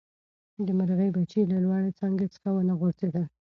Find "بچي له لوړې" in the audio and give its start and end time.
1.15-1.91